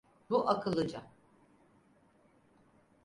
Bu 0.29 0.49
akıllıca. 0.49 1.01